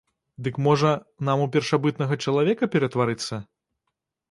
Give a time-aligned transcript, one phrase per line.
[0.45, 0.93] Дык, можа,
[1.29, 3.43] нам у першабытнага чалавека ператварыцца?